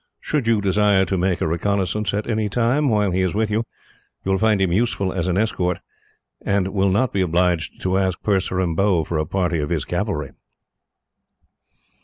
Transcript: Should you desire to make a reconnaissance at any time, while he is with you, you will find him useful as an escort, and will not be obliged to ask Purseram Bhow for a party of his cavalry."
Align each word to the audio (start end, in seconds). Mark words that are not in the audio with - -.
Should 0.19 0.47
you 0.47 0.61
desire 0.61 1.05
to 1.05 1.15
make 1.15 1.41
a 1.41 1.47
reconnaissance 1.47 2.11
at 2.11 2.27
any 2.27 2.49
time, 2.49 2.89
while 2.89 3.11
he 3.11 3.21
is 3.21 3.35
with 3.35 3.51
you, 3.51 3.65
you 4.25 4.31
will 4.31 4.39
find 4.39 4.59
him 4.59 4.71
useful 4.71 5.13
as 5.13 5.27
an 5.27 5.37
escort, 5.37 5.79
and 6.43 6.69
will 6.69 6.89
not 6.89 7.13
be 7.13 7.21
obliged 7.21 7.79
to 7.83 7.99
ask 7.99 8.19
Purseram 8.23 8.73
Bhow 8.75 9.03
for 9.03 9.19
a 9.19 9.27
party 9.27 9.59
of 9.59 9.69
his 9.69 9.85
cavalry." 9.85 10.31